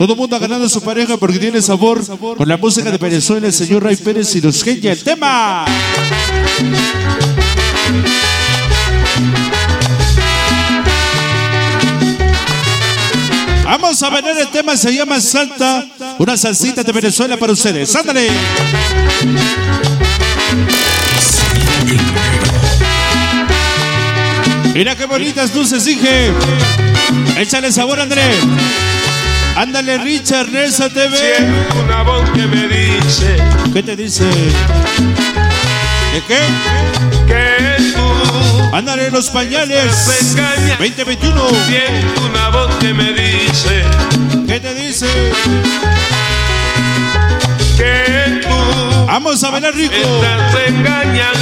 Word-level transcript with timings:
Todo 0.00 0.14
mundo 0.14 0.36
ha 0.36 0.38
ganado 0.38 0.64
a 0.64 0.68
su 0.68 0.80
pareja 0.80 1.16
porque 1.16 1.40
tiene 1.40 1.60
sabor 1.60 2.00
con 2.36 2.46
la 2.46 2.56
música 2.56 2.88
de 2.88 2.98
Venezuela, 2.98 3.48
el 3.48 3.52
señor 3.52 3.82
Ray 3.82 3.96
Pérez 3.96 4.32
y 4.36 4.40
los 4.40 4.62
genia 4.62 4.92
el 4.92 5.02
tema. 5.02 5.64
Vamos 13.64 14.00
a 14.00 14.10
ver 14.10 14.24
el 14.24 14.46
tema, 14.52 14.76
se 14.76 14.94
llama 14.94 15.20
Salta, 15.20 15.84
una 16.20 16.36
salsita 16.36 16.84
de 16.84 16.92
Venezuela 16.92 17.36
para 17.36 17.52
ustedes. 17.52 17.96
¡Ándale! 17.96 18.28
Mira 24.74 24.94
qué 24.94 25.06
bonitas 25.06 25.52
luces, 25.56 25.84
dije. 25.84 26.30
Échale 27.36 27.72
sabor, 27.72 27.98
André. 27.98 28.30
Ándale, 29.58 29.98
Richard, 29.98 30.48
Nelson 30.52 30.88
TV. 30.92 31.16
Siento 31.16 31.80
una 31.82 32.02
voz 32.04 32.30
que 32.30 32.46
me 32.46 32.68
dice 32.68 33.36
¿Qué 33.72 33.82
te 33.82 33.96
dice? 33.96 34.24
¿De 34.24 36.22
qué? 36.28 36.38
que 37.26 37.92
tú 37.92 38.02
Ándale, 38.72 39.10
los 39.10 39.28
pañales. 39.30 40.06
me 40.06 40.28
engañas. 40.30 40.78
2021. 40.78 41.48
Siento 41.66 42.24
una 42.26 42.48
voz 42.50 42.72
que 42.76 42.94
me 42.94 43.12
dice 43.12 43.82
¿Qué 44.46 44.60
te 44.60 44.74
dice? 44.74 45.06
que 47.76 48.40
tú 48.46 49.06
Vamos 49.06 49.42
a 49.42 49.50
bailar 49.50 49.74
rico. 49.74 49.94
estás 49.94 50.68
engañando. 50.68 51.38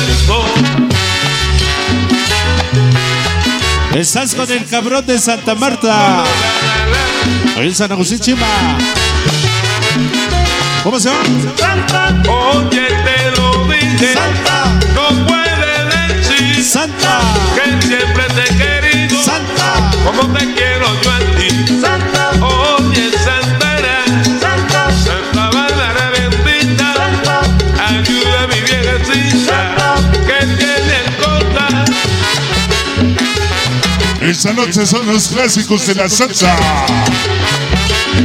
Estás 3.95 4.35
con 4.35 4.51
el 4.51 4.65
cabrón 4.67 5.05
de 5.07 5.19
Santa 5.19 5.55
Marta. 5.55 6.25
El 7.57 7.75
San 7.75 7.91
Agustín 7.93 8.19
Chima. 8.21 8.47
¿Cómo 10.83 11.01
se 11.01 11.09
llama? 11.09 11.23
Oye, 12.29 12.87
te 12.87 13.31
lo 13.37 13.65
dije. 13.67 14.13
Santa. 14.15 14.79
No 14.95 15.09
puede 15.27 16.17
decir 16.17 16.63
Santa. 16.65 17.21
que 17.55 17.87
siempre 17.87 18.25
te 18.35 18.43
he 18.43 18.57
querido. 18.57 19.23
Santa. 19.23 19.91
Como 20.05 20.33
te 20.35 20.45
quiero 20.55 20.87
yo 21.03 21.11
a 21.13 21.19
ti. 21.19 21.49
Santa, 21.81 22.31
Oye, 22.45 23.11
Santana. 23.25 24.05
Santa, 24.41 24.91
Santa 24.93 25.51
Bárbara 25.51 26.11
bendita. 26.11 26.95
Santa, 26.95 27.41
Ayuda 27.89 28.43
a 28.43 28.47
mi 28.49 28.61
viejecita. 28.61 29.97
Que 30.27 30.47
tiene 30.57 30.99
cosas. 31.19 31.91
Esta 34.21 34.53
noche 34.53 34.87
son 34.87 35.07
los 35.07 35.29
clásicos 35.29 35.87
de 35.87 35.95
la 35.95 36.09
salsa. 36.09 36.55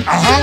Ajá. 0.05 0.39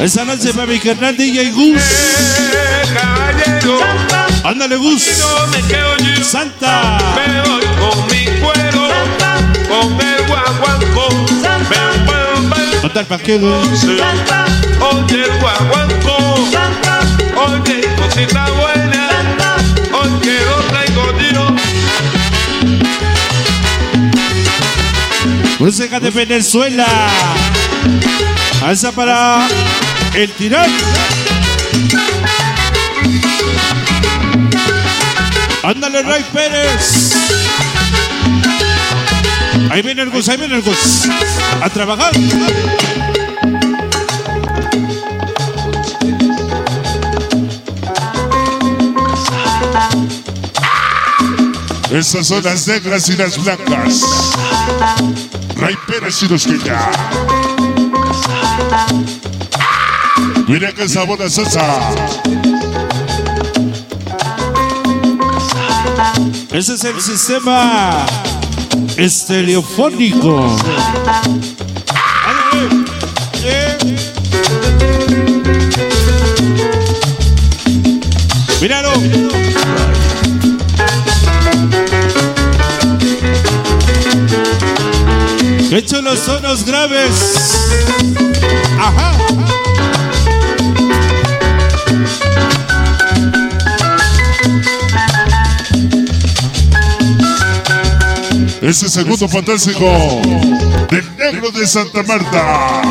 Esa 0.00 0.24
noche 0.24 0.54
para 0.54 0.66
mi 0.66 0.78
carnal 0.78 1.16
DJ 1.16 1.50
Gus. 1.50 1.82
Ándale, 4.44 4.76
Gus. 4.76 5.02
Santa. 6.22 6.98
Me 7.16 7.40
voy 7.42 7.64
con 7.80 8.06
mi 8.06 8.24
cuero. 8.40 8.88
Con 9.68 10.00
el 10.00 10.26
guaguancó. 10.28 11.08
Me 11.68 12.80
¿Dónde 12.80 13.00
el 13.00 13.06
paquero? 13.06 13.60
Santa, 13.74 14.46
Oye, 14.80 15.24
el 15.24 15.40
guaguancó. 15.40 15.97
Cosita 18.18 18.50
buena. 18.50 19.56
Oye, 19.92 20.40
lo 20.44 20.56
traigo 20.68 21.12
de 26.00 26.10
Venezuela. 26.10 26.86
Alza 28.64 28.90
para 28.90 29.46
el 30.14 30.32
tirán. 30.32 30.68
Ándale, 35.62 36.02
Ray 36.02 36.24
Pérez. 36.32 37.14
Ahí 39.70 39.82
viene 39.82 40.02
el 40.02 40.10
Gus, 40.10 40.28
ahí 40.28 40.38
viene 40.38 40.56
el 40.56 40.62
Gus. 40.62 41.08
A 41.62 41.70
trabajar. 41.70 42.10
Estas 51.90 52.26
son 52.26 52.44
las 52.44 52.68
negras 52.68 53.08
y 53.08 53.16
las 53.16 53.42
blancas. 53.42 54.02
Ray 55.56 55.74
Pérez 55.86 56.22
y 56.22 56.28
los 56.28 56.46
que 56.46 56.58
ya. 56.58 56.90
Mira 60.46 60.72
qué 60.72 60.86
sabor 60.86 61.18
de 61.18 61.30
salsa. 61.30 61.90
Ese 66.52 66.74
es 66.74 66.84
el 66.84 67.00
sistema 67.00 68.04
estereofónico. 68.96 70.56
Chulos 85.68 86.18
son 86.18 86.42
los 86.42 86.64
graves. 86.64 87.68
Ajá. 88.80 89.12
Ese 98.62 98.88
segundo 98.88 99.28
fantástico 99.28 99.84
del 100.90 101.16
negro 101.16 101.50
de 101.50 101.66
Santa 101.66 102.02
Marta. 102.02 102.82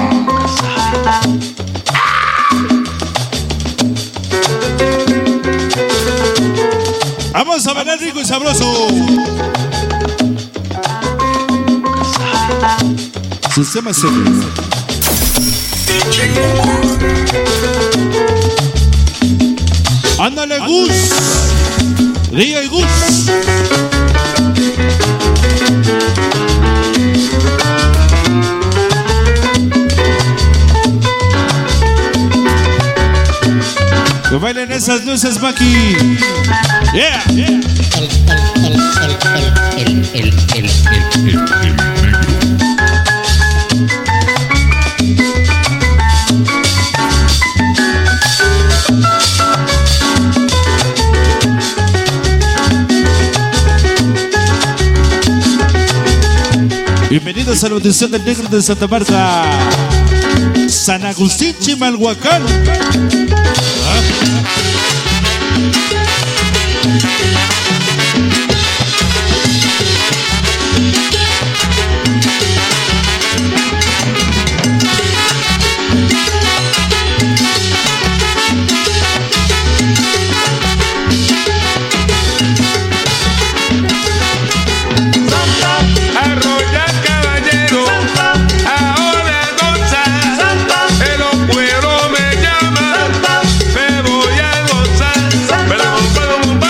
Vamos 7.33 7.67
a 7.67 7.73
bailar 7.73 7.99
rico 7.99 8.21
y 8.21 8.25
sabroso. 8.25 9.56
Sistema 13.57 13.91
serio. 13.91 14.23
Ándale, 20.19 20.59
Gus. 20.59 20.91
DJ 22.31 22.67
Gus. 22.67 22.85
Que 34.29 34.35
bailen 34.35 34.72
esas 34.72 35.03
luces, 35.03 35.41
Maki. 35.41 35.97
Yeah. 36.94 37.23
Bienvenidos 57.28 57.62
a 57.66 57.68
la 57.68 57.74
audición 57.76 58.09
del 58.09 58.24
negro 58.24 58.47
de 58.47 58.62
Santa 58.62 58.88
Marta. 58.88 59.44
San 60.70 61.06
Agustín 61.06 61.53
Chimalhuacán. 61.59 62.41
Arroya 62.41 64.38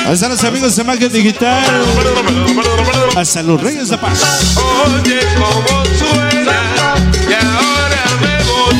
Hasta 0.07 0.29
los 0.29 0.41
amigos 0.45 0.73
de 0.77 0.83
Magia 0.85 1.09
Digital. 1.09 1.65
Hasta 3.17 3.43
los 3.43 3.61
Reyes 3.61 3.89
de 3.89 3.97
Paz. 3.97 4.55
Oye 4.85 5.19
cómo 5.35 5.83
suena 5.97 6.95
y 7.29 7.33
ahora 7.33 8.05
me 8.21 8.37
voy. 8.45 8.77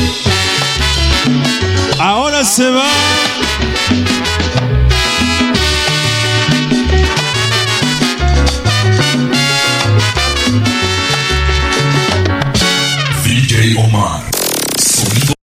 Ahora 1.98 2.42
se 2.44 2.70
va. 2.70 3.27